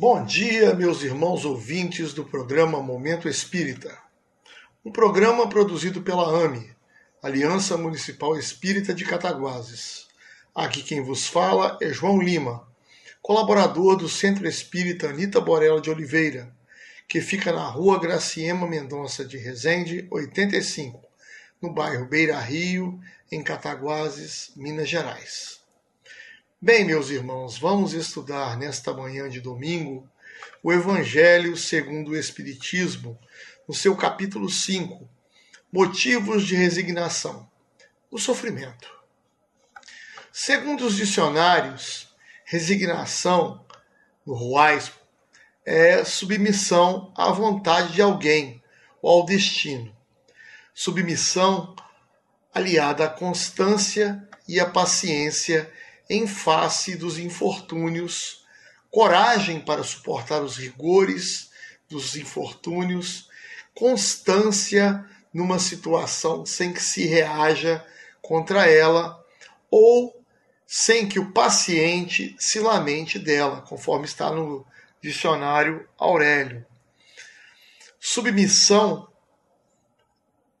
Bom 0.00 0.24
dia, 0.24 0.74
meus 0.74 1.02
irmãos 1.02 1.44
ouvintes 1.44 2.12
do 2.12 2.22
programa 2.22 2.80
Momento 2.80 3.28
Espírita. 3.28 3.98
Um 4.84 4.92
programa 4.92 5.48
produzido 5.48 6.02
pela 6.02 6.44
AME, 6.44 6.70
Aliança 7.20 7.76
Municipal 7.76 8.38
Espírita 8.38 8.94
de 8.94 9.04
Cataguases. 9.04 10.06
Aqui 10.54 10.84
quem 10.84 11.02
vos 11.02 11.26
fala 11.26 11.76
é 11.82 11.92
João 11.92 12.22
Lima, 12.22 12.64
colaborador 13.20 13.96
do 13.96 14.08
Centro 14.08 14.46
Espírita 14.46 15.08
Anita 15.08 15.40
Borella 15.40 15.80
de 15.80 15.90
Oliveira, 15.90 16.54
que 17.08 17.20
fica 17.20 17.52
na 17.52 17.66
rua 17.66 17.98
Graciema 17.98 18.68
Mendonça 18.68 19.24
de 19.24 19.36
Resende, 19.36 20.06
85, 20.12 21.02
no 21.60 21.74
bairro 21.74 22.06
Beira 22.06 22.38
Rio, 22.38 23.00
em 23.32 23.42
Cataguases, 23.42 24.52
Minas 24.54 24.88
Gerais. 24.88 25.57
Bem, 26.60 26.84
meus 26.84 27.08
irmãos, 27.08 27.56
vamos 27.56 27.92
estudar 27.92 28.58
nesta 28.58 28.92
manhã 28.92 29.28
de 29.28 29.40
domingo 29.40 30.10
o 30.60 30.72
Evangelho 30.72 31.56
segundo 31.56 32.10
o 32.10 32.16
Espiritismo, 32.16 33.16
no 33.68 33.72
seu 33.72 33.94
capítulo 33.94 34.50
5, 34.50 35.08
Motivos 35.72 36.44
de 36.44 36.56
Resignação, 36.56 37.48
o 38.10 38.18
sofrimento. 38.18 38.92
Segundo 40.32 40.84
os 40.84 40.96
dicionários, 40.96 42.12
resignação, 42.44 43.64
no 44.26 44.34
Ruais, 44.34 44.90
é 45.64 46.04
submissão 46.04 47.12
à 47.16 47.30
vontade 47.30 47.92
de 47.92 48.02
alguém 48.02 48.60
ou 49.00 49.20
ao 49.20 49.24
destino. 49.24 49.96
Submissão 50.74 51.76
aliada 52.52 53.04
à 53.04 53.08
constância 53.08 54.28
e 54.48 54.58
à 54.58 54.66
paciência 54.66 55.72
em 56.08 56.26
face 56.26 56.96
dos 56.96 57.18
infortúnios, 57.18 58.44
coragem 58.90 59.60
para 59.60 59.82
suportar 59.82 60.42
os 60.42 60.56
rigores 60.56 61.50
dos 61.88 62.16
infortúnios, 62.16 63.28
constância 63.74 65.04
numa 65.32 65.58
situação 65.58 66.44
sem 66.46 66.72
que 66.72 66.82
se 66.82 67.04
reaja 67.04 67.84
contra 68.22 68.66
ela 68.66 69.24
ou 69.70 70.18
sem 70.66 71.08
que 71.08 71.18
o 71.18 71.32
paciente 71.32 72.36
se 72.38 72.60
lamente 72.60 73.18
dela, 73.18 73.62
conforme 73.62 74.04
está 74.04 74.30
no 74.30 74.66
dicionário 75.00 75.88
Aurélio. 75.96 76.66
Submissão 77.98 79.08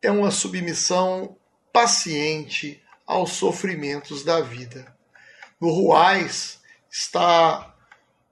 é 0.00 0.10
uma 0.10 0.30
submissão 0.30 1.36
paciente 1.72 2.82
aos 3.06 3.32
sofrimentos 3.32 4.24
da 4.24 4.40
vida. 4.40 4.97
No 5.60 5.70
Ruais 5.70 6.60
está 6.90 7.74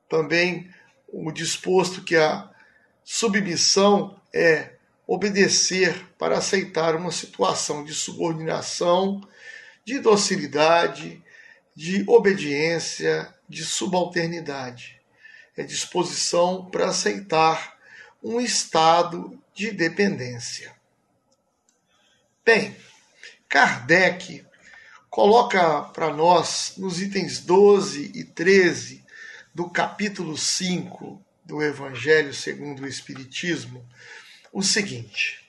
também 0.09 0.73
o 1.09 1.33
disposto 1.33 2.03
que 2.03 2.17
a 2.17 2.49
submissão 3.05 4.21
é 4.33 4.75
obedecer 5.07 6.07
para 6.19 6.39
aceitar 6.39 6.95
uma 6.95 7.13
situação 7.13 7.85
de 7.85 7.95
subordinação, 7.95 9.27
de 9.85 9.99
docilidade, 9.99 11.23
de 11.75 12.05
obediência, 12.09 13.33
de 13.49 13.65
subalternidade. 13.65 15.01
É 15.57 15.63
disposição 15.63 16.67
para 16.67 16.89
aceitar 16.89 17.77
um 18.23 18.41
estado 18.41 19.41
de 19.55 19.71
dependência. 19.71 20.75
Bem, 22.45 22.77
Kardec 23.49 24.46
coloca 25.17 25.81
para 25.95 26.13
nós 26.13 26.75
nos 26.77 27.01
itens 27.01 27.39
12 27.39 28.13
e 28.15 28.23
13 28.23 29.03
do 29.55 29.71
capítulo 29.71 30.37
5 30.37 31.25
do 31.43 31.63
Evangelho 31.63 32.35
segundo 32.35 32.83
o 32.83 32.87
Espiritismo 32.87 33.83
o 34.53 34.63
seguinte: 34.63 35.43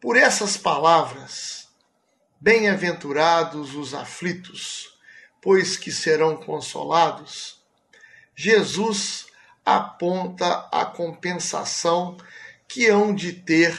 Por 0.00 0.16
essas 0.16 0.56
palavras, 0.56 1.66
bem-aventurados 2.40 3.74
os 3.74 3.92
aflitos, 3.92 4.96
pois 5.42 5.76
que 5.76 5.90
serão 5.90 6.36
consolados, 6.36 7.60
Jesus 8.36 9.26
aponta 9.66 10.68
a 10.70 10.84
compensação 10.84 12.16
que 12.68 12.86
hão 12.86 13.12
de 13.12 13.32
ter 13.32 13.76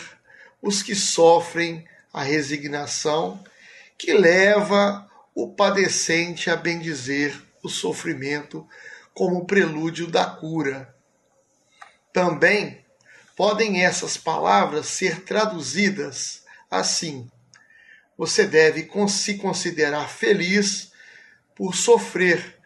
os 0.62 0.84
que 0.84 0.96
sofrem 0.96 1.88
a 2.12 2.24
resignação 2.24 3.42
que 4.00 4.14
leva 4.14 5.06
o 5.36 5.54
padecente 5.54 6.50
a 6.50 6.56
bendizer 6.56 7.38
o 7.62 7.68
sofrimento 7.68 8.66
como 9.14 9.46
prelúdio 9.46 10.08
da 10.08 10.26
cura. 10.26 10.96
Também 12.14 12.86
podem 13.36 13.84
essas 13.84 14.16
palavras 14.16 14.86
ser 14.86 15.26
traduzidas 15.26 16.44
assim: 16.72 17.30
você 18.18 18.46
deve 18.46 18.90
se 19.10 19.38
considerar 19.38 20.08
feliz 20.08 20.92
por 21.54 21.76
sofrer, 21.76 22.58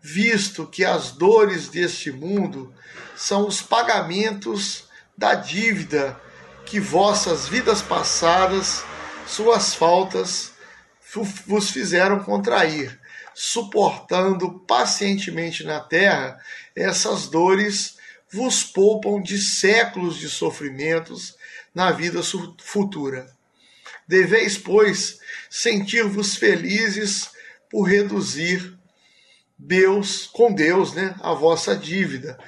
visto 0.00 0.66
que 0.66 0.84
as 0.84 1.12
dores 1.12 1.68
deste 1.68 2.10
mundo 2.10 2.74
são 3.14 3.46
os 3.46 3.62
pagamentos 3.62 4.88
da 5.16 5.36
dívida 5.36 6.20
que 6.66 6.80
vossas 6.80 7.46
vidas 7.46 7.80
passadas, 7.80 8.82
suas 9.26 9.74
faltas, 9.74 10.52
vos 11.46 11.70
fizeram 11.70 12.20
contrair, 12.20 12.98
suportando 13.34 14.60
pacientemente 14.60 15.64
na 15.64 15.80
terra, 15.80 16.38
essas 16.74 17.28
dores 17.28 17.96
vos 18.32 18.62
poupam 18.62 19.20
de 19.20 19.38
séculos 19.38 20.16
de 20.18 20.28
sofrimentos 20.28 21.36
na 21.74 21.90
vida 21.90 22.20
futura. 22.58 23.26
Deveis, 24.06 24.58
pois, 24.58 25.18
sentir-vos 25.48 26.36
felizes 26.36 27.30
por 27.68 27.84
reduzir 27.84 28.78
Deus, 29.58 30.26
com 30.26 30.52
Deus, 30.52 30.94
né, 30.94 31.14
a 31.20 31.32
vossa 31.32 31.76
dívida, 31.76 32.38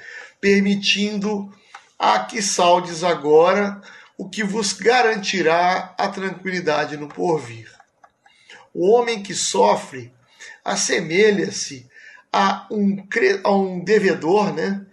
permitindo 0.41 1.53
a 1.97 2.19
que 2.19 2.41
saldes 2.41 3.03
agora 3.03 3.81
o 4.17 4.29
que 4.29 4.43
vos 4.43 4.73
garantirá 4.73 5.95
a 5.97 6.07
tranquilidade 6.07 6.97
no 6.97 7.07
porvir. 7.07 7.71
O 8.73 8.89
homem 8.89 9.21
que 9.21 9.35
sofre 9.35 10.11
assemelha-se 10.65 11.87
a 12.31 12.67
um, 12.71 13.05
a 13.43 13.51
um 13.51 13.83
devedor, 13.83 14.51
né? 14.51 14.83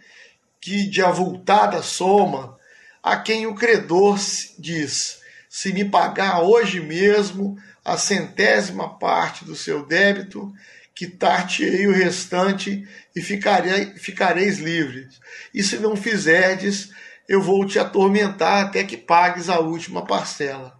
Que 0.60 0.86
de 0.86 1.00
avultada 1.02 1.82
soma, 1.82 2.58
a 3.02 3.16
quem 3.16 3.46
o 3.46 3.54
credor 3.54 4.18
diz: 4.58 5.20
se 5.48 5.72
me 5.72 5.84
pagar 5.84 6.42
hoje 6.42 6.80
mesmo 6.80 7.56
a 7.82 7.96
centésima 7.96 8.98
parte 8.98 9.44
do 9.46 9.56
seu 9.56 9.86
débito, 9.86 10.52
quitar-te-ei 10.94 11.86
o 11.86 11.94
restante 11.94 12.86
e 13.16 13.22
ficarei, 13.22 13.94
ficareis 13.96 14.58
livres. 14.58 15.18
E 15.54 15.62
se 15.62 15.78
não 15.78 15.96
fizerdes, 15.96 16.90
eu 17.26 17.40
vou 17.40 17.64
te 17.64 17.78
atormentar 17.78 18.66
até 18.66 18.84
que 18.84 18.98
pagues 18.98 19.48
a 19.48 19.58
última 19.58 20.04
parcela 20.04 20.78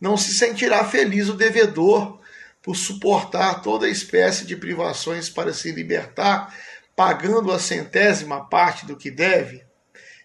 não 0.00 0.16
se 0.16 0.34
sentirá 0.34 0.84
feliz 0.84 1.28
o 1.28 1.34
devedor 1.34 2.20
por 2.62 2.74
suportar 2.74 3.62
toda 3.62 3.88
espécie 3.88 4.44
de 4.44 4.56
privações 4.56 5.30
para 5.30 5.52
se 5.52 5.70
libertar, 5.70 6.54
pagando 6.94 7.52
a 7.52 7.58
centésima 7.58 8.48
parte 8.48 8.84
do 8.86 8.96
que 8.96 9.10
deve, 9.10 9.64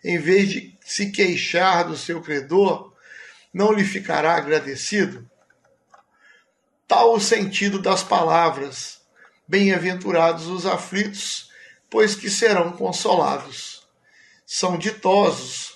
em 0.04 0.18
vez 0.18 0.50
de 0.50 0.78
se 0.82 1.12
queixar 1.12 1.88
do 1.88 1.96
seu 1.96 2.22
credor, 2.22 2.94
não 3.54 3.72
lhe 3.72 3.84
ficará 3.84 4.36
agradecido? 4.36 5.30
Tal 6.88 7.14
o 7.14 7.20
sentido 7.20 7.80
das 7.80 8.03
palavras: 8.03 9.02
Bem-aventurados 9.48 10.48
os 10.48 10.66
aflitos, 10.66 11.50
pois 11.90 12.16
que 12.16 12.30
serão 12.30 12.72
consolados. 12.72 13.85
São 14.46 14.78
ditosos, 14.78 15.76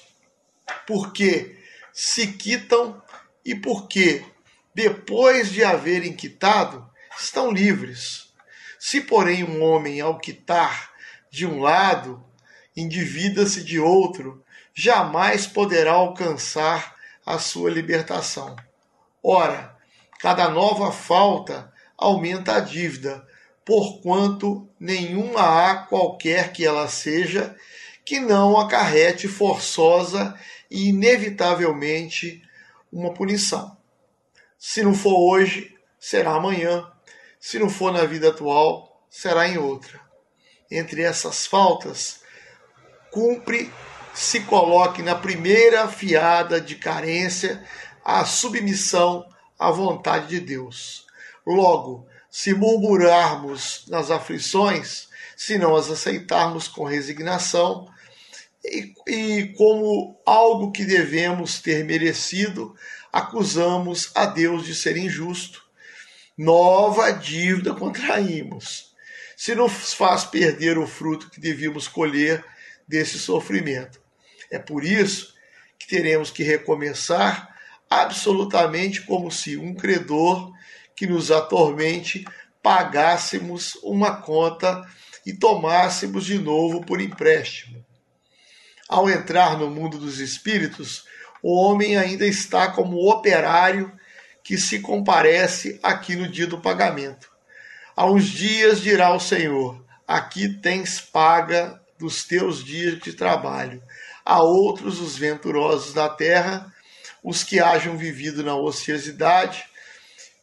porque 0.87 1.57
se 1.93 2.27
quitam 2.33 3.01
e 3.45 3.53
porque, 3.53 4.25
depois 4.73 5.51
de 5.51 5.63
haverem 5.63 6.13
quitado, 6.13 6.89
estão 7.17 7.51
livres. 7.51 8.33
Se, 8.79 9.01
porém, 9.01 9.43
um 9.43 9.63
homem, 9.63 10.01
ao 10.01 10.17
quitar 10.17 10.91
de 11.29 11.45
um 11.45 11.59
lado, 11.59 12.23
endivida-se 12.75 13.63
de 13.63 13.79
outro, 13.79 14.43
jamais 14.73 15.45
poderá 15.47 15.93
alcançar 15.93 16.95
a 17.25 17.39
sua 17.39 17.69
libertação. 17.69 18.55
Ora, 19.23 19.75
cada 20.19 20.49
nova 20.49 20.91
falta 20.91 21.71
aumenta 21.97 22.57
a 22.57 22.59
dívida, 22.59 23.25
porquanto 23.63 24.69
nenhuma 24.79 25.41
há 25.41 25.75
qualquer 25.75 26.51
que 26.51 26.65
ela 26.65 26.87
seja 26.87 27.55
que 28.05 28.19
não 28.19 28.59
acarrete 28.59 29.27
forçosa 29.27 30.39
e 30.69 30.89
inevitavelmente 30.89 32.44
uma 32.95 33.13
punição. 33.13 33.75
Se 34.57 34.81
não 34.81 34.93
for 34.93 35.33
hoje, 35.33 35.75
será 35.99 36.31
amanhã. 36.31 36.89
Se 37.39 37.59
não 37.59 37.69
for 37.69 37.91
na 37.91 38.05
vida 38.05 38.29
atual, 38.29 39.05
será 39.09 39.47
em 39.47 39.57
outra. 39.57 40.03
entre 40.71 41.03
essas 41.03 41.45
faltas, 41.45 42.21
cumpre 43.11 43.71
se 44.15 44.41
coloque 44.41 45.03
na 45.03 45.13
primeira 45.13 45.87
fiada 45.87 46.59
de 46.59 46.75
carência 46.75 47.63
a 48.03 48.25
submissão 48.25 49.23
à 49.59 49.69
vontade 49.69 50.27
de 50.27 50.39
Deus. 50.39 51.05
Logo, 51.45 52.07
se 52.31 52.53
murmurarmos 52.53 53.85
nas 53.87 54.09
aflições, 54.09 55.07
se 55.37 55.59
não 55.59 55.75
as 55.75 55.91
aceitarmos 55.91 56.67
com 56.67 56.83
resignação, 56.83 57.87
e, 58.65 58.93
e 59.07 59.53
como 59.53 60.19
algo 60.25 60.71
que 60.71 60.85
devemos 60.85 61.61
ter 61.61 61.83
merecido, 61.83 62.75
acusamos 63.11 64.11
a 64.15 64.25
Deus 64.25 64.65
de 64.65 64.73
ser 64.73 64.97
injusto. 64.97 65.63
Nova 66.37 67.11
dívida 67.11 67.73
contraímos. 67.73 68.93
Se 69.37 69.53
nos 69.53 69.93
faz 69.93 70.23
perder 70.23 70.77
o 70.77 70.87
fruto 70.87 71.29
que 71.29 71.39
devíamos 71.39 71.87
colher 71.87 72.43
desse 72.87 73.19
sofrimento. 73.19 74.01
É 74.51 74.59
por 74.59 74.83
isso 74.83 75.33
que 75.77 75.87
teremos 75.87 76.31
que 76.31 76.43
recomeçar 76.43 77.55
absolutamente 77.89 79.01
como 79.01 79.31
se 79.31 79.57
um 79.57 79.73
credor 79.73 80.51
que 80.95 81.05
nos 81.05 81.31
atormente 81.31 82.25
pagássemos 82.61 83.75
uma 83.83 84.21
conta 84.21 84.83
e 85.25 85.33
tomássemos 85.33 86.25
de 86.25 86.39
novo 86.39 86.81
por 86.81 86.99
empréstimo. 86.99 87.84
Ao 88.87 89.09
entrar 89.09 89.57
no 89.57 89.69
mundo 89.69 89.97
dos 89.97 90.19
espíritos, 90.19 91.05
o 91.41 91.55
homem 91.55 91.97
ainda 91.97 92.25
está 92.25 92.71
como 92.71 93.09
operário 93.09 93.91
que 94.43 94.57
se 94.57 94.79
comparece 94.79 95.79
aqui 95.81 96.15
no 96.15 96.27
dia 96.27 96.45
do 96.45 96.61
pagamento. 96.61 97.31
Há 97.95 98.05
uns 98.05 98.25
dias 98.25 98.81
dirá 98.81 99.13
o 99.13 99.19
Senhor: 99.19 99.83
Aqui 100.07 100.49
tens 100.49 100.99
paga 100.99 101.81
dos 101.97 102.23
teus 102.25 102.63
dias 102.63 102.99
de 102.99 103.13
trabalho. 103.13 103.81
A 104.23 104.41
outros, 104.41 104.99
os 104.99 105.17
venturosos 105.17 105.93
da 105.93 106.09
terra, 106.09 106.71
os 107.23 107.43
que 107.43 107.59
hajam 107.59 107.97
vivido 107.97 108.43
na 108.43 108.55
ociosidade, 108.55 109.65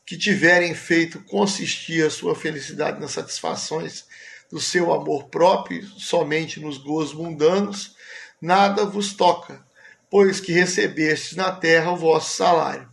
que 0.05 0.17
tiverem 0.17 0.75
feito 0.75 1.21
consistir 1.21 2.05
a 2.05 2.11
sua 2.11 2.35
felicidade 2.35 3.01
nas 3.01 3.13
satisfações 3.13 4.05
do 4.51 4.61
seu 4.61 4.93
amor 4.93 5.29
próprio, 5.29 5.87
somente 5.99 6.61
nos 6.61 6.77
gozos 6.77 7.15
mundanos, 7.15 7.97
nada 8.43 8.85
vos 8.85 9.15
toca, 9.15 9.65
pois 10.11 10.41
que 10.41 10.53
recebestes 10.53 11.37
na 11.37 11.53
terra 11.53 11.93
o 11.93 11.97
vosso 11.97 12.35
salário. 12.35 12.91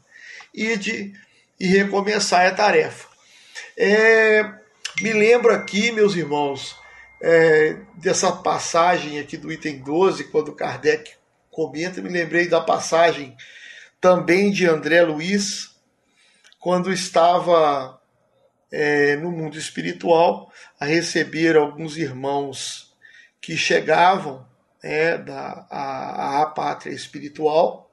Ide 0.54 1.12
e 1.60 1.68
recomeçai 1.68 2.48
a 2.48 2.54
tarefa. 2.54 3.10
É, 3.76 4.44
me 5.02 5.12
lembro 5.12 5.54
aqui, 5.54 5.92
meus 5.92 6.16
irmãos, 6.16 6.76
é, 7.22 7.78
dessa 7.96 8.32
passagem 8.32 9.20
aqui 9.20 9.36
do 9.36 9.52
item 9.52 9.80
12, 9.80 10.26
quando 10.26 10.56
Kardec 10.56 11.12
comenta, 11.50 12.02
me 12.02 12.10
lembrei 12.10 12.48
da 12.48 12.62
passagem 12.62 13.36
também 14.00 14.52
de 14.52 14.66
André 14.66 15.02
Luiz, 15.02 15.76
quando 16.60 16.92
estava 16.92 18.00
é, 18.72 19.16
no 19.18 19.32
mundo 19.32 19.58
espiritual 19.58 20.52
a 20.80 20.86
receber 20.86 21.58
alguns 21.58 21.98
irmãos 21.98 22.94
que 23.42 23.58
chegavam 23.58 24.49
é, 24.84 25.18
da 25.18 25.66
a, 25.70 26.42
a 26.42 26.46
pátria 26.48 26.94
espiritual, 26.94 27.92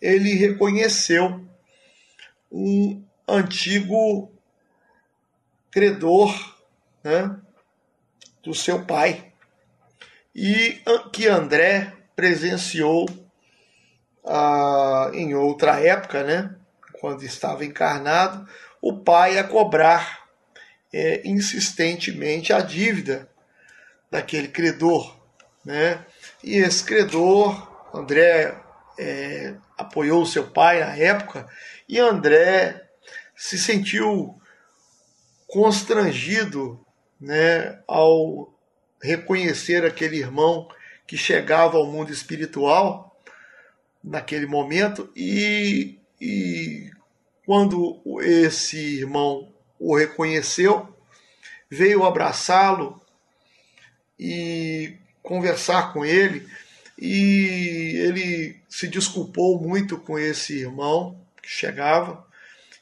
ele 0.00 0.34
reconheceu 0.34 1.44
um 2.50 3.02
antigo 3.28 4.30
credor, 5.70 6.32
né, 7.02 7.36
do 8.42 8.54
seu 8.54 8.84
pai, 8.84 9.32
e 10.34 10.80
que 11.12 11.26
André 11.26 11.92
presenciou 12.14 13.06
ah, 14.24 15.10
em 15.12 15.34
outra 15.34 15.80
época, 15.80 16.22
né, 16.22 16.54
quando 17.00 17.22
estava 17.24 17.64
encarnado, 17.64 18.48
o 18.80 18.98
pai 19.00 19.38
a 19.38 19.44
cobrar 19.44 20.26
é, 20.92 21.22
insistentemente 21.28 22.52
a 22.52 22.60
dívida 22.60 23.28
daquele 24.10 24.48
credor. 24.48 25.15
Né? 25.66 26.06
E 26.44 26.58
esse 26.58 26.84
credor, 26.84 27.90
André 27.92 28.56
é, 28.96 29.56
apoiou 29.76 30.24
seu 30.24 30.46
pai 30.48 30.78
na 30.78 30.96
época, 30.96 31.48
e 31.88 31.98
André 31.98 32.88
se 33.34 33.58
sentiu 33.58 34.40
constrangido 35.48 36.80
né, 37.20 37.82
ao 37.88 38.54
reconhecer 39.02 39.84
aquele 39.84 40.18
irmão 40.18 40.68
que 41.04 41.16
chegava 41.16 41.76
ao 41.76 41.86
mundo 41.86 42.12
espiritual 42.12 43.20
naquele 44.02 44.46
momento 44.46 45.10
e, 45.16 45.98
e 46.20 46.90
quando 47.44 48.00
esse 48.22 48.98
irmão 48.98 49.52
o 49.80 49.96
reconheceu, 49.96 50.94
veio 51.68 52.04
abraçá-lo 52.04 53.00
e 54.18 54.96
conversar 55.26 55.92
com 55.92 56.04
ele 56.04 56.46
e 56.96 57.92
ele 57.96 58.56
se 58.68 58.86
desculpou 58.86 59.60
muito 59.60 59.98
com 59.98 60.18
esse 60.18 60.60
irmão 60.60 61.20
que 61.42 61.48
chegava 61.48 62.24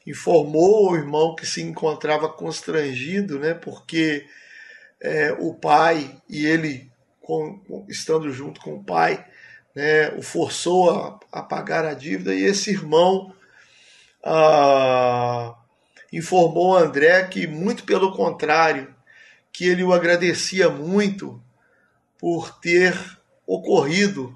informou 0.05 0.91
o 0.91 0.95
irmão 0.95 1.35
que 1.35 1.45
se 1.45 1.61
encontrava 1.61 2.29
constrangido, 2.29 3.39
né, 3.39 3.53
porque 3.53 4.25
é, 5.01 5.35
o 5.39 5.53
pai 5.53 6.15
e 6.29 6.45
ele, 6.45 6.91
com, 7.21 7.59
estando 7.89 8.31
junto 8.31 8.61
com 8.61 8.75
o 8.75 8.83
pai, 8.83 9.25
né, 9.73 10.09
o 10.11 10.21
forçou 10.21 10.91
a, 10.91 11.19
a 11.31 11.41
pagar 11.41 11.85
a 11.85 11.93
dívida 11.93 12.35
e 12.35 12.43
esse 12.43 12.69
irmão 12.69 13.33
ah, 14.23 15.55
informou 16.13 16.77
André 16.77 17.23
que, 17.23 17.47
muito 17.47 17.83
pelo 17.83 18.15
contrário, 18.15 18.93
que 19.51 19.65
ele 19.65 19.83
o 19.83 19.91
agradecia 19.91 20.69
muito 20.69 21.41
por 22.25 22.57
ter 22.59 22.99
ocorrido 23.45 24.35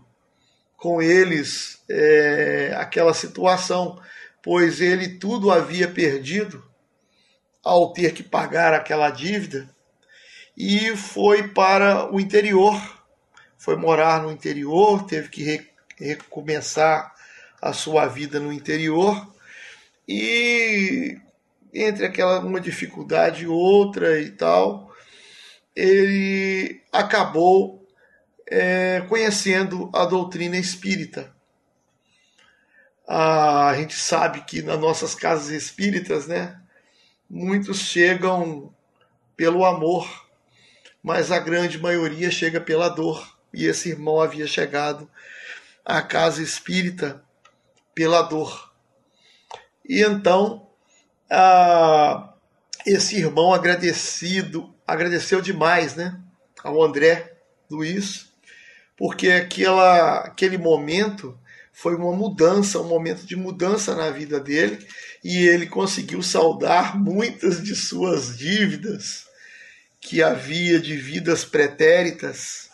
com 0.77 1.01
eles 1.01 1.81
é, 1.89 2.71
aquela 2.77 3.15
situação 3.15 3.99
pois 4.43 4.79
ele 4.79 5.17
tudo 5.17 5.49
havia 5.49 5.87
perdido 5.87 6.63
ao 7.63 7.91
ter 7.91 8.13
que 8.13 8.21
pagar 8.21 8.75
aquela 8.75 9.09
dívida 9.09 9.67
e 10.55 10.95
foi 10.95 11.47
para 11.47 12.13
o 12.13 12.19
interior, 12.19 12.79
foi 13.57 13.75
morar 13.75 14.21
no 14.21 14.31
interior, 14.31 15.07
teve 15.07 15.29
que 15.29 15.67
recomeçar 15.97 17.11
a 17.59 17.73
sua 17.73 18.05
vida 18.05 18.39
no 18.39 18.53
interior 18.53 19.33
e 20.07 21.17
entre 21.73 22.05
aquela 22.05 22.39
uma 22.39 22.61
dificuldade 22.61 23.45
e 23.45 23.47
outra 23.47 24.21
e 24.21 24.29
tal, 24.29 24.93
ele 25.75 26.83
acabou 26.91 27.78
é, 28.49 29.01
conhecendo 29.07 29.89
a 29.93 30.05
doutrina 30.05 30.57
espírita 30.57 31.33
a 33.11 33.73
gente 33.75 33.95
sabe 33.95 34.41
que 34.41 34.61
nas 34.61 34.79
nossas 34.79 35.15
casas 35.15 35.49
espíritas, 35.49 36.27
né, 36.27 36.61
muitos 37.27 37.79
chegam 37.79 38.71
pelo 39.35 39.65
amor, 39.65 40.27
mas 41.01 41.31
a 41.31 41.39
grande 41.39 41.79
maioria 41.79 42.29
chega 42.29 42.61
pela 42.61 42.87
dor. 42.87 43.35
E 43.51 43.65
esse 43.65 43.89
irmão 43.89 44.21
havia 44.21 44.45
chegado 44.45 45.09
à 45.83 46.03
casa 46.03 46.43
espírita 46.43 47.23
pela 47.95 48.21
dor. 48.21 48.71
E 49.83 50.03
então, 50.03 50.69
a, 51.31 52.31
esse 52.85 53.17
irmão 53.17 53.51
agradecido, 53.51 54.71
agradeceu 54.85 55.41
demais, 55.41 55.95
né, 55.95 56.15
ao 56.63 56.83
André 56.83 57.37
Luiz, 57.71 58.28
porque 58.99 59.29
aquela, 59.29 60.19
aquele 60.19 60.57
momento 60.57 61.39
foi 61.71 61.95
uma 61.95 62.11
mudança, 62.11 62.81
um 62.81 62.87
momento 62.89 63.25
de 63.25 63.33
mudança 63.33 63.95
na 63.95 64.09
vida 64.09 64.41
dele, 64.41 64.85
e 65.23 65.47
ele 65.47 65.67
conseguiu 65.67 66.21
saldar 66.21 66.99
muitas 66.99 67.63
de 67.63 67.73
suas 67.77 68.37
dívidas 68.37 69.25
que 70.01 70.21
havia 70.21 70.81
de 70.81 70.97
vidas 70.97 71.45
pretéritas, 71.45 72.69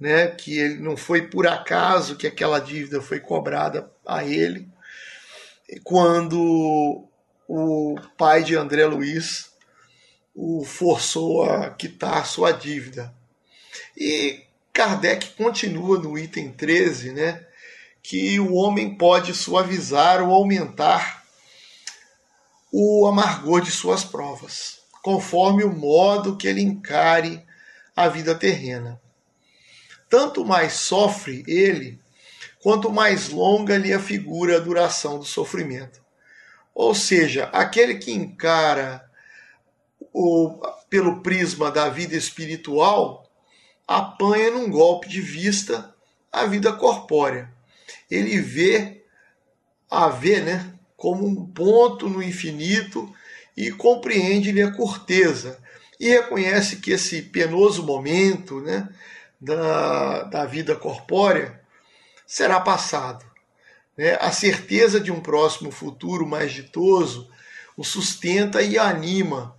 né, 0.00 0.28
que 0.28 0.58
ele 0.58 0.78
não 0.78 0.96
foi 0.96 1.28
por 1.28 1.46
acaso 1.46 2.16
que 2.16 2.26
aquela 2.26 2.58
dívida 2.58 3.02
foi 3.02 3.20
cobrada 3.20 3.90
a 4.06 4.24
ele, 4.24 4.66
quando 5.84 7.06
o 7.46 8.00
pai 8.16 8.42
de 8.42 8.56
André 8.56 8.86
Luiz 8.86 9.50
o 10.34 10.64
forçou 10.64 11.44
a 11.44 11.68
quitar 11.68 12.26
sua 12.26 12.52
dívida. 12.52 13.12
E 13.94 14.45
Kardec 14.76 15.30
continua 15.36 15.98
no 15.98 16.18
item 16.18 16.52
13, 16.52 17.12
né, 17.12 17.46
que 18.02 18.38
o 18.38 18.52
homem 18.52 18.94
pode 18.94 19.32
suavizar 19.32 20.22
ou 20.22 20.34
aumentar 20.34 21.24
o 22.70 23.06
amargor 23.06 23.62
de 23.62 23.70
suas 23.70 24.04
provas, 24.04 24.80
conforme 25.02 25.64
o 25.64 25.72
modo 25.72 26.36
que 26.36 26.46
ele 26.46 26.60
encare 26.60 27.42
a 27.96 28.06
vida 28.06 28.34
terrena. 28.34 29.00
Tanto 30.10 30.44
mais 30.44 30.74
sofre 30.74 31.42
ele, 31.48 31.98
quanto 32.62 32.92
mais 32.92 33.30
longa 33.30 33.78
lhe 33.78 33.94
afigura 33.94 34.56
a 34.56 34.60
duração 34.60 35.18
do 35.18 35.24
sofrimento. 35.24 36.04
Ou 36.74 36.94
seja, 36.94 37.44
aquele 37.46 37.94
que 37.94 38.12
encara 38.12 39.10
o, 40.12 40.60
pelo 40.90 41.22
prisma 41.22 41.70
da 41.70 41.88
vida 41.88 42.14
espiritual 42.14 43.25
apanha 43.86 44.50
num 44.50 44.70
golpe 44.70 45.08
de 45.08 45.20
vista 45.20 45.94
a 46.32 46.46
vida 46.46 46.72
corpórea. 46.72 47.50
Ele 48.10 48.40
vê 48.40 49.04
a 49.90 50.08
ver, 50.08 50.42
né, 50.42 50.74
como 50.96 51.26
um 51.26 51.46
ponto 51.46 52.08
no 52.08 52.22
infinito 52.22 53.12
e 53.56 53.70
compreende-lhe 53.70 54.62
a 54.62 54.72
corteza 54.72 55.58
e 55.98 56.08
reconhece 56.08 56.76
que 56.76 56.90
esse 56.90 57.22
penoso 57.22 57.82
momento 57.84 58.60
né, 58.60 58.88
da, 59.40 60.24
da 60.24 60.44
vida 60.44 60.74
corpórea 60.74 61.60
será 62.26 62.60
passado. 62.60 63.24
Né? 63.96 64.18
A 64.20 64.30
certeza 64.30 65.00
de 65.00 65.10
um 65.10 65.20
próximo 65.20 65.70
futuro 65.70 66.26
mais 66.26 66.52
ditoso 66.52 67.30
o 67.76 67.84
sustenta 67.84 68.62
e 68.62 68.78
anima, 68.78 69.54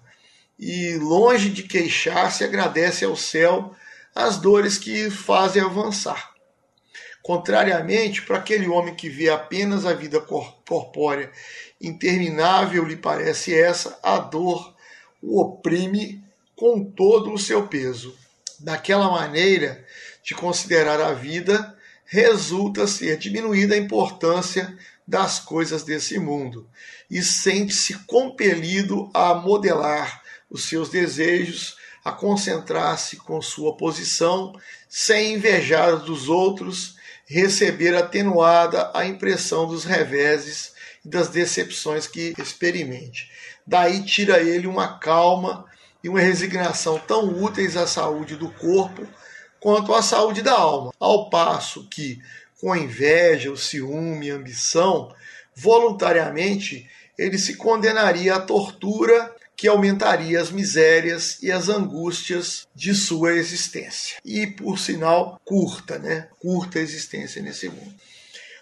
e 0.58 0.98
longe 0.98 1.52
de 1.52 1.64
queixar-se, 1.64 2.44
agradece 2.44 3.06
ao 3.06 3.16
céu 3.16 3.76
as 4.18 4.38
dores 4.38 4.78
que 4.78 5.10
fazem 5.10 5.62
avançar. 5.62 6.34
Contrariamente, 7.22 8.22
para 8.22 8.38
aquele 8.38 8.68
homem 8.68 8.96
que 8.96 9.10
vê 9.10 9.30
apenas 9.30 9.86
a 9.86 9.94
vida 9.94 10.20
corpórea 10.20 11.32
interminável, 11.80 12.86
lhe 12.86 12.96
parece 12.96 13.54
essa, 13.54 14.00
a 14.02 14.18
dor 14.18 14.76
o 15.22 15.42
oprime 15.42 16.24
com 16.56 16.84
todo 16.84 17.32
o 17.34 17.38
seu 17.38 17.68
peso. 17.68 18.18
Daquela 18.60 19.12
maneira 19.12 19.86
de 20.24 20.34
considerar 20.34 21.00
a 21.00 21.14
vida, 21.14 21.78
resulta 22.06 22.88
ser 22.88 23.18
diminuída 23.18 23.76
a 23.76 23.78
importância 23.78 24.76
das 25.08 25.40
coisas 25.40 25.84
desse 25.84 26.18
mundo 26.18 26.68
e 27.10 27.22
sente-se 27.22 27.94
compelido 28.06 29.10
a 29.14 29.36
modelar 29.36 30.22
os 30.50 30.66
seus 30.66 30.90
desejos, 30.90 31.78
a 32.08 32.12
concentrar-se 32.14 33.18
com 33.18 33.42
sua 33.42 33.76
posição, 33.76 34.54
sem 34.88 35.34
invejar 35.34 35.98
dos 35.98 36.30
outros 36.30 36.96
receber 37.26 37.94
atenuada 37.94 38.90
a 38.94 39.06
impressão 39.06 39.68
dos 39.68 39.84
reveses 39.84 40.72
e 41.04 41.10
das 41.10 41.28
decepções 41.28 42.08
que 42.08 42.34
experimente. 42.38 43.30
Daí 43.66 44.06
tira 44.06 44.40
ele 44.40 44.68
uma 44.68 44.98
calma 44.98 45.66
e 46.02 46.08
uma 46.08 46.22
resignação 46.22 46.98
tão 46.98 47.44
úteis 47.44 47.76
à 47.76 47.86
saúde 47.86 48.38
do 48.38 48.50
corpo 48.52 49.06
quanto 49.60 49.94
à 49.94 50.02
saúde 50.02 50.42
da 50.42 50.54
alma, 50.54 50.94
ao 50.98 51.30
passo 51.30 51.90
que, 51.90 52.22
com 52.62 52.72
a 52.72 52.78
inveja, 52.78 53.52
o 53.52 53.58
ciúme, 53.58 54.32
a 54.32 54.36
ambição, 54.36 55.14
voluntariamente 55.54 56.90
ele 57.18 57.38
se 57.38 57.58
condenaria 57.58 58.36
à 58.36 58.40
tortura 58.40 59.36
que 59.58 59.68
aumentaria 59.68 60.40
as 60.40 60.52
misérias 60.52 61.42
e 61.42 61.52
as 61.52 61.68
angústias 61.68 62.68
de 62.76 62.94
sua 62.94 63.34
existência. 63.34 64.18
E, 64.24 64.46
por 64.46 64.78
sinal, 64.78 65.42
curta, 65.44 65.98
né? 65.98 66.30
Curta 66.40 66.80
existência 66.80 67.42
nesse 67.42 67.68
mundo. 67.68 67.96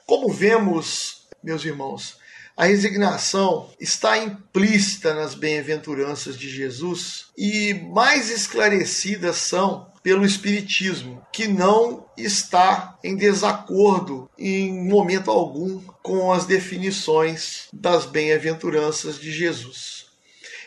Como 0.08 0.32
vemos, 0.32 1.28
meus 1.44 1.66
irmãos, 1.66 2.18
a 2.56 2.66
resignação 2.66 3.70
está 3.78 4.18
implícita 4.18 5.14
nas 5.14 5.36
bem-aventuranças 5.36 6.38
de 6.38 6.50
Jesus 6.50 7.26
e 7.38 7.74
mais 7.74 8.30
esclarecidas 8.30 9.36
são 9.36 9.92
pelo 10.02 10.24
Espiritismo, 10.24 11.26
que 11.34 11.48
não 11.48 12.06
está 12.16 12.98
em 13.04 13.16
desacordo 13.18 14.30
em 14.38 14.72
momento 14.88 15.32
algum 15.32 15.82
com 16.04 16.32
as 16.32 16.46
definições 16.46 17.68
das 17.74 18.06
bem-aventuranças 18.06 19.20
de 19.20 19.32
Jesus. 19.32 19.95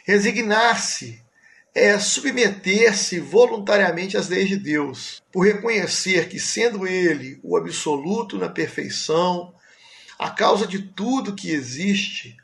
Resignar-se 0.09 1.23
é 1.75 1.99
submeter-se 1.99 3.21
voluntariamente 3.21 4.17
às 4.17 4.31
leis 4.31 4.49
de 4.49 4.57
Deus, 4.57 5.23
por 5.31 5.45
reconhecer 5.47 6.31
que, 6.31 6.41
sendo 6.41 6.87
Ele 6.87 7.39
o 7.43 7.59
absoluto 7.59 8.39
na 8.39 8.49
perfeição, 8.49 9.55
a 10.19 10.31
causa 10.31 10.67
de 10.67 10.79
tudo 10.79 11.35
que 11.35 11.51
existe, 11.51 12.39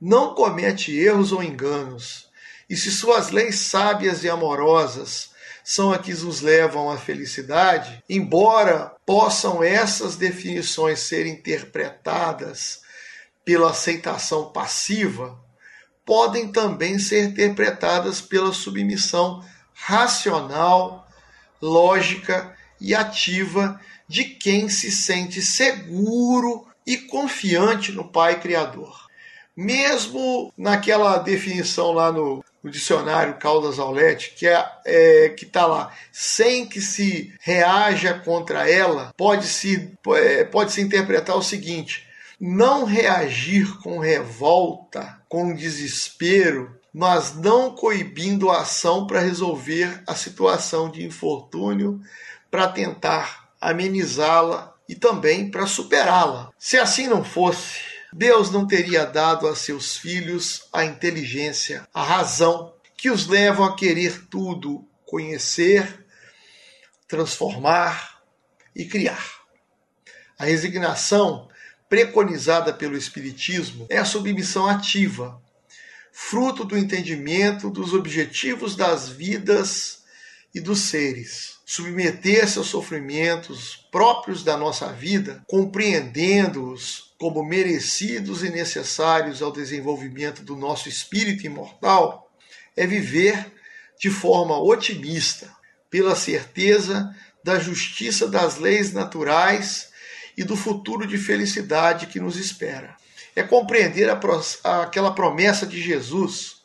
não 0.00 0.36
comete 0.36 0.96
erros 0.96 1.32
ou 1.32 1.42
enganos, 1.42 2.30
e 2.68 2.76
se 2.76 2.92
suas 2.92 3.30
leis 3.30 3.56
sábias 3.56 4.22
e 4.22 4.30
amorosas 4.30 5.30
são 5.64 5.90
as 5.90 6.00
que 6.00 6.14
nos 6.14 6.40
levam 6.40 6.88
à 6.88 6.96
felicidade, 6.96 8.04
embora 8.08 8.94
possam 9.04 9.64
essas 9.64 10.14
definições 10.14 11.00
ser 11.00 11.26
interpretadas 11.26 12.82
pela 13.44 13.70
aceitação 13.70 14.52
passiva, 14.52 15.49
podem 16.10 16.48
também 16.48 16.98
ser 16.98 17.22
interpretadas 17.22 18.20
pela 18.20 18.52
submissão 18.52 19.44
racional, 19.72 21.06
lógica 21.62 22.52
e 22.80 22.96
ativa 22.96 23.80
de 24.08 24.24
quem 24.24 24.68
se 24.68 24.90
sente 24.90 25.40
seguro 25.40 26.66
e 26.84 26.96
confiante 26.96 27.92
no 27.92 28.02
Pai 28.02 28.40
Criador. 28.40 29.06
Mesmo 29.56 30.52
naquela 30.58 31.16
definição 31.18 31.92
lá 31.92 32.10
no, 32.10 32.44
no 32.60 32.72
dicionário 32.72 33.38
Caldas 33.38 33.78
Aulete, 33.78 34.34
que 34.36 34.48
é, 34.48 34.66
é 34.84 35.28
que 35.28 35.44
está 35.44 35.64
lá, 35.64 35.94
sem 36.10 36.66
que 36.66 36.80
se 36.80 37.32
reaja 37.40 38.14
contra 38.14 38.68
ela, 38.68 39.14
pode 39.16 39.46
se 39.46 39.92
é, 40.16 40.42
pode 40.42 40.72
se 40.72 40.80
interpretar 40.80 41.36
o 41.36 41.42
seguinte: 41.42 42.09
não 42.40 42.84
reagir 42.84 43.76
com 43.82 43.98
revolta, 43.98 45.20
com 45.28 45.54
desespero, 45.54 46.74
mas 46.92 47.34
não 47.34 47.74
coibindo 47.74 48.50
a 48.50 48.62
ação 48.62 49.06
para 49.06 49.20
resolver 49.20 50.02
a 50.06 50.14
situação 50.14 50.90
de 50.90 51.04
infortúnio, 51.04 52.00
para 52.50 52.66
tentar 52.66 53.50
amenizá-la 53.60 54.74
e 54.88 54.94
também 54.94 55.50
para 55.50 55.66
superá-la. 55.66 56.50
Se 56.58 56.78
assim 56.78 57.06
não 57.06 57.22
fosse, 57.22 57.80
Deus 58.12 58.50
não 58.50 58.66
teria 58.66 59.04
dado 59.04 59.46
a 59.46 59.54
seus 59.54 59.96
filhos 59.96 60.66
a 60.72 60.84
inteligência, 60.84 61.86
a 61.92 62.02
razão 62.02 62.74
que 62.96 63.10
os 63.10 63.26
levam 63.26 63.66
a 63.66 63.76
querer 63.76 64.26
tudo, 64.28 64.84
conhecer, 65.04 66.06
transformar 67.06 68.20
e 68.74 68.84
criar. 68.84 69.24
A 70.38 70.46
resignação 70.46 71.49
preconizada 71.90 72.72
pelo 72.72 72.96
Espiritismo 72.96 73.84
é 73.90 73.98
a 73.98 74.04
submissão 74.04 74.68
ativa, 74.68 75.42
fruto 76.12 76.64
do 76.64 76.78
entendimento 76.78 77.68
dos 77.68 77.92
objetivos 77.92 78.76
das 78.76 79.08
vidas 79.08 80.04
e 80.54 80.60
dos 80.60 80.82
seres. 80.82 81.58
Submeter-se 81.66 82.58
aos 82.58 82.68
sofrimentos 82.68 83.88
próprios 83.90 84.44
da 84.44 84.56
nossa 84.56 84.92
vida, 84.92 85.42
compreendendo-os 85.48 87.12
como 87.18 87.44
merecidos 87.44 88.44
e 88.44 88.50
necessários 88.50 89.42
ao 89.42 89.52
desenvolvimento 89.52 90.42
do 90.42 90.54
nosso 90.54 90.88
espírito 90.88 91.44
imortal, 91.44 92.30
é 92.76 92.86
viver 92.86 93.52
de 93.98 94.10
forma 94.10 94.58
otimista, 94.62 95.52
pela 95.90 96.14
certeza 96.14 97.14
da 97.44 97.58
justiça 97.58 98.28
das 98.28 98.58
leis 98.58 98.92
naturais 98.92 99.89
e 100.40 100.44
do 100.44 100.56
futuro 100.56 101.06
de 101.06 101.18
felicidade 101.18 102.06
que 102.06 102.18
nos 102.18 102.38
espera. 102.38 102.96
É 103.36 103.42
compreender 103.42 104.08
a, 104.08 104.80
aquela 104.80 105.14
promessa 105.14 105.66
de 105.66 105.78
Jesus 105.82 106.62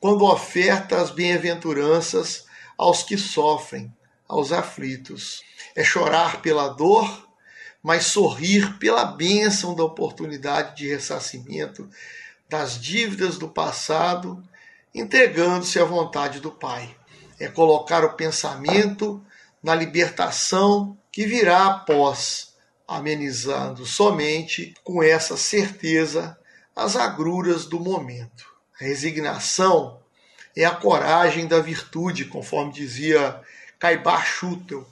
quando 0.00 0.24
oferta 0.24 1.00
as 1.00 1.12
bem-aventuranças 1.12 2.44
aos 2.76 3.04
que 3.04 3.16
sofrem, 3.16 3.94
aos 4.26 4.50
aflitos. 4.50 5.44
É 5.76 5.84
chorar 5.84 6.42
pela 6.42 6.70
dor, 6.70 7.28
mas 7.80 8.06
sorrir 8.06 8.76
pela 8.80 9.04
bênção 9.04 9.76
da 9.76 9.84
oportunidade 9.84 10.76
de 10.76 10.88
ressarcimento 10.88 11.88
das 12.48 12.80
dívidas 12.80 13.38
do 13.38 13.46
passado, 13.46 14.42
entregando-se 14.92 15.78
à 15.78 15.84
vontade 15.84 16.40
do 16.40 16.50
Pai. 16.50 16.96
É 17.38 17.46
colocar 17.46 18.04
o 18.04 18.14
pensamento 18.14 19.24
na 19.62 19.72
libertação 19.72 20.98
que 21.12 21.24
virá 21.24 21.66
após 21.66 22.51
amenizando 22.86 23.86
somente 23.86 24.74
com 24.82 25.02
essa 25.02 25.36
certeza 25.36 26.38
as 26.74 26.96
agruras 26.96 27.66
do 27.66 27.78
momento. 27.78 28.46
A 28.80 28.84
resignação 28.84 30.00
é 30.56 30.64
a 30.64 30.74
coragem 30.74 31.46
da 31.46 31.60
virtude, 31.60 32.24
conforme 32.24 32.72
dizia 32.72 33.40
Caibar 33.78 34.26
Schutel 34.26 34.86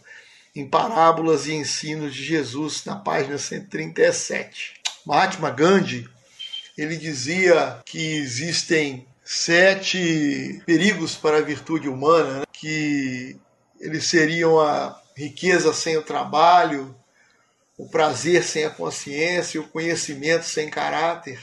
em 0.54 0.68
Parábolas 0.68 1.46
e 1.46 1.52
Ensinos 1.52 2.14
de 2.14 2.24
Jesus, 2.24 2.84
na 2.84 2.96
página 2.96 3.38
137. 3.38 4.80
Mahatma 5.06 5.50
Gandhi, 5.50 6.08
ele 6.76 6.96
dizia 6.96 7.80
que 7.84 8.16
existem 8.16 9.06
sete 9.24 10.60
perigos 10.66 11.14
para 11.14 11.38
a 11.38 11.42
virtude 11.42 11.88
humana, 11.88 12.40
né? 12.40 12.44
que 12.52 13.38
eles 13.80 14.04
seriam 14.04 14.58
a 14.58 15.00
riqueza 15.16 15.72
sem 15.72 15.96
o 15.96 16.02
trabalho, 16.02 16.94
o 17.80 17.88
prazer 17.88 18.42
sem 18.42 18.64
a 18.64 18.70
consciência, 18.70 19.60
o 19.60 19.66
conhecimento 19.66 20.44
sem 20.44 20.68
caráter, 20.68 21.40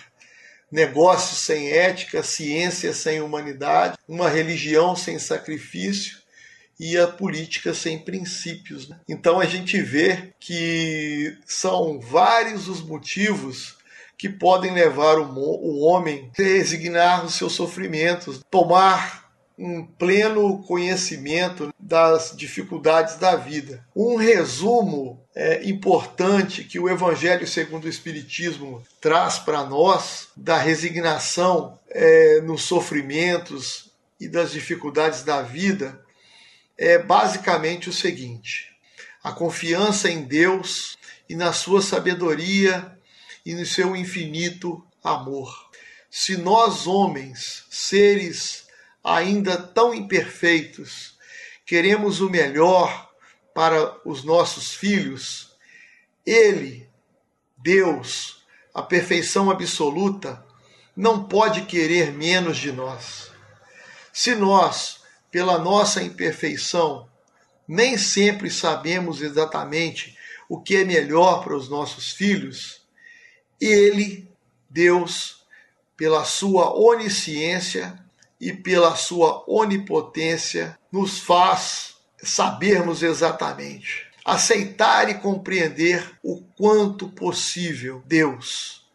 negócios 0.72 1.40
sem 1.40 1.72
ética, 1.72 2.22
ciência 2.22 2.94
sem 2.94 3.22
humanidade, 3.22 3.98
uma 4.08 4.30
religião 4.30 4.96
sem 4.96 5.18
sacrifício 5.18 6.20
e 6.80 6.96
a 6.96 7.08
política 7.08 7.74
sem 7.74 7.98
princípios. 7.98 8.88
Né? 8.88 9.00
Então 9.10 9.40
a 9.40 9.46
gente 9.46 9.82
vê 9.82 10.32
que 10.40 11.36
são 11.46 12.00
vários 12.00 12.68
os 12.68 12.82
motivos 12.82 13.76
que 14.16 14.30
podem 14.30 14.74
levar 14.74 15.18
o, 15.18 15.80
homem 15.80 16.32
a 16.38 16.42
resignar 16.42 17.26
os 17.26 17.36
seus 17.36 17.54
sofrimentos, 17.54 18.42
tomar 18.50 19.27
um 19.58 19.84
pleno 19.84 20.62
conhecimento 20.64 21.74
das 21.80 22.34
dificuldades 22.36 23.16
da 23.16 23.36
vida. 23.36 23.84
Um 23.96 24.16
resumo 24.16 25.20
é, 25.36 25.68
importante 25.68 26.64
que 26.64 26.80
o 26.80 26.88
Evangelho 26.88 27.48
segundo 27.48 27.86
o 27.86 27.90
Espiritismo 27.90 28.84
traz 29.02 29.40
para 29.40 29.64
nós 29.64 30.28
da 30.36 30.58
resignação 30.58 31.80
é, 31.90 32.42
nos 32.42 32.64
sofrimentos 32.64 33.92
e 34.20 34.28
das 34.28 34.52
dificuldades 34.52 35.24
da 35.24 35.42
vida 35.42 36.00
é 36.78 37.00
basicamente 37.00 37.90
o 37.90 37.94
seguinte: 37.94 38.72
a 39.24 39.32
confiança 39.32 40.10
em 40.10 40.24
Deus 40.24 40.98
e 41.28 41.36
na 41.36 41.52
sua 41.52 41.82
sabedoria 41.82 42.96
e 43.46 43.54
no 43.54 43.66
seu 43.66 43.96
infinito 43.96 44.86
amor. 45.04 45.68
Se 46.10 46.38
nós, 46.38 46.88
homens, 46.88 47.66
seres 47.70 48.67
ainda 49.08 49.58
tão 49.58 49.94
imperfeitos, 49.94 51.18
queremos 51.66 52.20
o 52.20 52.30
melhor 52.30 53.10
para 53.56 53.98
os 54.04 54.26
nossos 54.26 54.74
filhos, 54.74 55.56
Ele, 56.26 56.90
Deus, 57.58 58.46
a 58.74 58.82
perfeição 58.82 59.50
absoluta, 59.50 60.46
não 60.96 61.24
pode 61.24 61.62
querer 61.62 62.12
menos 62.12 62.58
de 62.58 62.72
nós. 62.72 63.32
Se 64.12 64.36
nós, 64.36 65.00
pela 65.32 65.58
nossa 65.58 66.04
imperfeição, 66.04 67.08
nem 67.66 67.98
sempre 67.98 68.52
sabemos 68.52 69.22
exatamente 69.22 70.18
o 70.50 70.62
que 70.62 70.76
é 70.76 70.84
melhor 70.84 71.44
para 71.44 71.56
os 71.56 71.70
nossos 71.70 72.12
filhos, 72.12 72.82
Ele, 73.60 74.30
Deus, 74.70 75.46
pela 75.96 76.26
sua 76.26 76.78
onisciência, 76.78 78.06
e 78.40 78.54
pela 78.54 78.96
sua 78.96 79.44
onipotência 79.48 80.78
nos 80.92 81.20
faz 81.20 81.96
sabermos 82.22 83.04
exatamente, 83.04 84.08
aceitar 84.26 85.10
e 85.10 85.16
compreender 85.16 86.12
o 86.24 86.42
quanto 86.56 87.08
possível 87.10 88.02
Deus. 88.06 88.86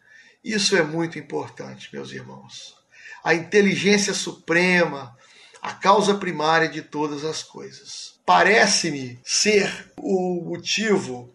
Isso 0.44 0.76
é 0.76 0.82
muito 0.82 1.18
importante, 1.18 1.88
meus 1.92 2.10
irmãos. 2.10 2.76
A 3.22 3.34
inteligência 3.34 4.12
suprema, 4.12 5.16
a 5.60 5.72
causa 5.72 6.14
primária 6.14 6.68
de 6.68 6.82
todas 6.82 7.24
as 7.24 7.42
coisas. 7.42 8.20
Parece-me 8.26 9.20
ser 9.24 9.92
o 9.96 10.42
motivo 10.44 11.32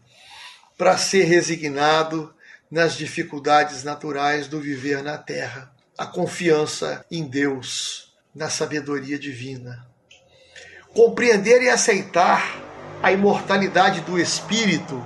para 0.77 0.97
ser 0.97 1.23
resignado 1.23 2.33
nas 2.69 2.97
dificuldades 2.97 3.83
naturais 3.83 4.47
do 4.47 4.59
viver 4.59 5.01
na 5.01 5.17
terra 5.17 5.76
a 5.97 6.05
confiança 6.05 7.03
em 7.09 7.27
Deus, 7.27 8.13
na 8.33 8.49
sabedoria 8.49 9.17
divina. 9.17 9.87
Compreender 10.93 11.63
e 11.63 11.69
aceitar 11.69 12.63
a 13.01 13.11
imortalidade 13.11 14.01
do 14.01 14.19
Espírito, 14.19 15.03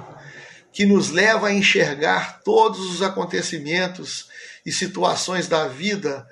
que 0.74 0.86
nos 0.86 1.10
leva 1.10 1.48
a 1.48 1.54
enxergar 1.54 2.42
todos 2.44 2.80
os 2.92 3.02
acontecimentos 3.02 4.28
e 4.66 4.72
situações 4.72 5.48
da 5.48 5.68
vida 5.68 6.28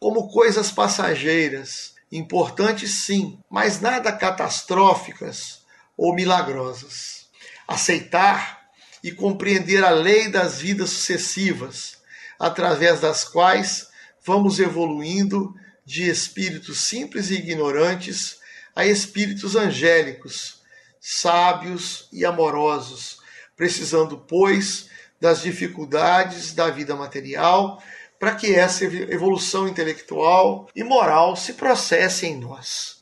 como 0.00 0.28
coisas 0.28 0.72
passageiras, 0.72 1.94
importantes 2.10 3.04
sim, 3.04 3.38
mas 3.48 3.80
nada 3.80 4.10
catastróficas 4.12 5.60
ou 5.96 6.14
milagrosas. 6.14 7.28
Aceitar 7.68 8.60
e 9.04 9.12
compreender 9.12 9.84
a 9.84 9.90
lei 9.90 10.28
das 10.28 10.58
vidas 10.58 10.90
sucessivas, 10.90 11.98
através 12.38 13.00
das 13.00 13.24
quais 13.24 13.89
vamos 14.24 14.58
evoluindo 14.58 15.54
de 15.84 16.08
espíritos 16.08 16.80
simples 16.80 17.30
e 17.30 17.34
ignorantes 17.34 18.38
a 18.74 18.86
espíritos 18.86 19.56
angélicos, 19.56 20.60
sábios 21.00 22.08
e 22.12 22.24
amorosos, 22.24 23.18
precisando, 23.56 24.18
pois, 24.18 24.88
das 25.20 25.42
dificuldades 25.42 26.52
da 26.52 26.70
vida 26.70 26.96
material 26.96 27.82
para 28.18 28.34
que 28.34 28.54
essa 28.54 28.84
evolução 28.84 29.66
intelectual 29.66 30.68
e 30.76 30.84
moral 30.84 31.34
se 31.36 31.54
processe 31.54 32.26
em 32.26 32.36
nós. 32.36 33.00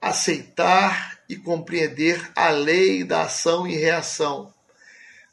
Aceitar 0.00 1.18
e 1.28 1.36
compreender 1.36 2.30
a 2.34 2.48
lei 2.50 3.02
da 3.02 3.22
ação 3.22 3.66
e 3.66 3.74
reação, 3.76 4.54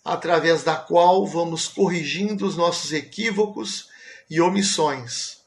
através 0.03 0.63
da 0.63 0.75
qual 0.75 1.27
vamos 1.27 1.67
corrigindo 1.67 2.45
os 2.45 2.55
nossos 2.55 2.91
equívocos 2.91 3.88
e 4.29 4.39
omissões, 4.39 5.39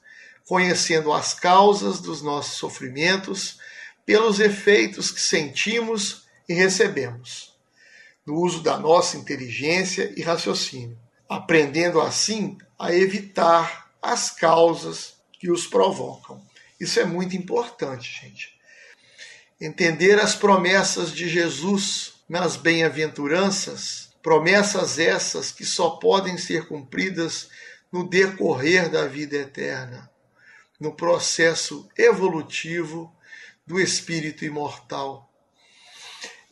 conhecendo 0.47 1.13
as 1.13 1.35
causas 1.35 2.01
dos 2.01 2.23
nossos 2.23 2.55
sofrimentos 2.55 3.59
pelos 4.05 4.41
efeitos 4.41 5.11
que 5.11 5.21
sentimos 5.21 6.25
e 6.49 6.55
recebemos, 6.55 7.55
no 8.27 8.35
uso 8.35 8.63
da 8.63 8.79
nossa 8.79 9.17
inteligência 9.17 10.13
e 10.17 10.23
raciocínio, 10.23 10.99
aprendendo 11.29 12.01
assim 12.01 12.59
a 12.79 12.93
evitar 12.93 13.91
as 14.03 14.31
causas 14.31 15.15
que 15.39 15.51
os 15.51 15.67
provocam. 15.67 16.43
Isso 16.81 16.99
é 16.99 17.05
muito 17.05 17.37
importante, 17.37 18.21
gente. 18.21 18.53
Entender 19.61 20.19
as 20.19 20.35
promessas 20.35 21.13
de 21.13 21.29
Jesus 21.29 22.15
nas 22.29 22.57
bem-aventuranças, 22.57 24.11
promessas 24.21 24.99
essas 24.99 25.53
que 25.53 25.65
só 25.65 25.91
podem 25.91 26.37
ser 26.37 26.67
cumpridas 26.67 27.49
no 27.93 28.09
decorrer 28.09 28.89
da 28.89 29.07
vida 29.07 29.37
eterna, 29.37 30.11
no 30.81 30.95
processo 30.95 31.87
evolutivo 31.97 33.15
do 33.67 33.79
espírito 33.79 34.45
imortal. 34.45 35.31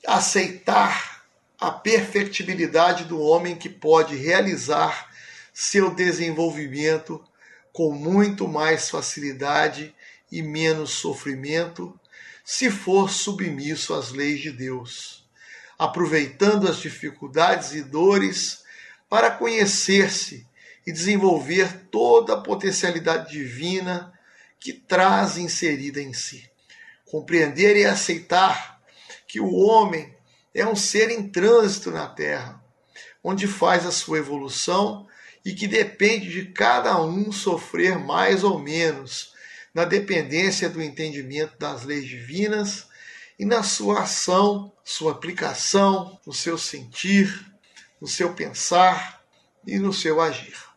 Aceitar 0.07 1.25
a 1.59 1.71
perfectibilidade 1.71 3.05
do 3.05 3.19
homem 3.19 3.57
que 3.57 3.69
pode 3.69 4.17
realizar 4.17 5.11
seu 5.53 5.91
desenvolvimento 5.95 7.25
com 7.73 7.93
muito 7.93 8.47
mais 8.47 8.91
facilidade 8.91 9.95
e 10.31 10.43
menos 10.43 10.91
sofrimento 10.91 11.99
se 12.45 12.71
for 12.71 13.11
submisso 13.11 13.95
às 13.95 14.11
leis 14.11 14.41
de 14.41 14.51
Deus, 14.51 15.25
aproveitando 15.79 16.69
as 16.69 16.79
dificuldades 16.79 17.73
e 17.73 17.83
dores 17.83 18.63
para 19.09 19.31
conhecer-se 19.31 20.47
e 20.91 20.93
desenvolver 20.93 21.87
toda 21.89 22.35
a 22.35 22.41
potencialidade 22.41 23.31
divina 23.31 24.13
que 24.59 24.73
traz 24.73 25.39
inserida 25.39 26.03
em 26.03 26.13
si. 26.13 26.51
Compreender 27.05 27.77
e 27.77 27.87
aceitar 27.87 28.81
que 29.29 29.39
o 29.39 29.55
homem 29.55 30.13
é 30.53 30.67
um 30.67 30.75
ser 30.75 31.09
em 31.13 31.29
trânsito 31.29 31.93
na 31.93 32.09
Terra, 32.09 32.61
onde 33.23 33.47
faz 33.47 33.87
a 33.87 33.93
sua 33.93 34.19
evolução 34.19 35.07
e 35.45 35.55
que 35.55 35.69
depende 35.69 36.29
de 36.29 36.47
cada 36.47 37.01
um 37.01 37.31
sofrer 37.31 37.97
mais 37.97 38.43
ou 38.43 38.59
menos, 38.59 39.33
na 39.73 39.85
dependência 39.85 40.69
do 40.69 40.83
entendimento 40.83 41.57
das 41.57 41.85
leis 41.85 42.05
divinas 42.05 42.89
e 43.39 43.45
na 43.45 43.63
sua 43.63 44.01
ação, 44.01 44.73
sua 44.85 45.13
aplicação, 45.13 46.19
no 46.27 46.33
seu 46.33 46.59
sentir, 46.59 47.47
no 48.01 48.09
seu 48.09 48.35
pensar 48.35 49.23
e 49.65 49.79
no 49.79 49.93
seu 49.93 50.21
agir 50.21 50.70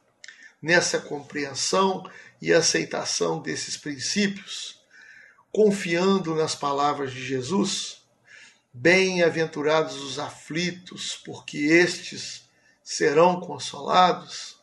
nessa 0.63 0.97
compreensão 0.97 2.09
e 2.41 2.53
aceitação 2.53 3.41
desses 3.41 3.75
princípios, 3.75 4.81
confiando 5.51 6.33
nas 6.33 6.55
palavras 6.55 7.11
de 7.11 7.21
Jesus, 7.21 7.97
bem-aventurados 8.73 10.01
os 10.01 10.17
aflitos, 10.17 11.21
porque 11.25 11.57
estes 11.57 12.49
serão 12.81 13.41
consolados. 13.41 14.57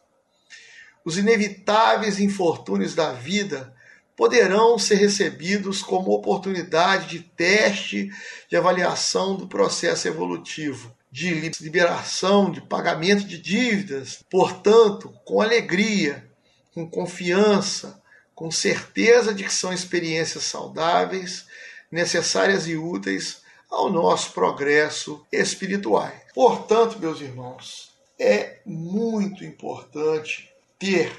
Os 1.04 1.18
inevitáveis 1.18 2.18
infortúnios 2.18 2.94
da 2.94 3.12
vida 3.12 3.74
poderão 4.16 4.78
ser 4.78 4.96
recebidos 4.96 5.82
como 5.82 6.12
oportunidade 6.12 7.18
de 7.18 7.20
teste 7.20 8.10
de 8.48 8.56
avaliação 8.56 9.36
do 9.36 9.46
processo 9.46 10.08
evolutivo 10.08 10.94
de 11.10 11.34
liberação, 11.60 12.50
de 12.50 12.60
pagamento 12.60 13.24
de 13.24 13.38
dívidas. 13.38 14.24
Portanto, 14.30 15.12
com 15.24 15.40
alegria, 15.40 16.30
com 16.72 16.88
confiança, 16.88 18.00
com 18.34 18.50
certeza 18.50 19.34
de 19.34 19.44
que 19.44 19.52
são 19.52 19.72
experiências 19.72 20.44
saudáveis, 20.44 21.46
necessárias 21.90 22.66
e 22.68 22.76
úteis 22.76 23.42
ao 23.68 23.90
nosso 23.90 24.32
progresso 24.32 25.26
espiritual. 25.32 26.10
Portanto, 26.34 26.98
meus 26.98 27.20
irmãos, 27.20 27.90
é 28.18 28.60
muito 28.64 29.44
importante 29.44 30.50
ter 30.78 31.12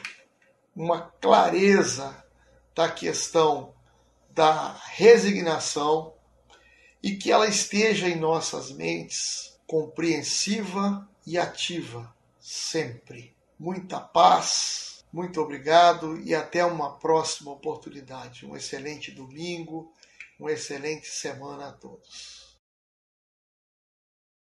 uma 0.76 1.02
clareza 1.22 2.24
da 2.74 2.90
questão 2.90 3.74
da 4.30 4.80
resignação 4.94 6.14
e 7.04 7.16
que 7.16 7.32
ela 7.32 7.48
esteja 7.48 8.08
em 8.08 8.16
nossas 8.16 8.72
mentes 8.72 9.51
compreensiva 9.72 11.10
e 11.26 11.38
ativa 11.38 12.14
sempre. 12.38 13.34
Muita 13.58 14.02
paz, 14.02 15.06
muito 15.14 15.40
obrigado 15.40 16.20
e 16.20 16.36
até 16.36 16.66
uma 16.66 17.00
próxima 17.00 17.52
oportunidade. 17.54 18.46
Um 18.46 18.54
excelente 18.54 19.12
domingo, 19.12 19.90
uma 20.38 20.52
excelente 20.52 21.08
semana 21.08 21.70
a 21.70 21.72
todos. 21.72 22.41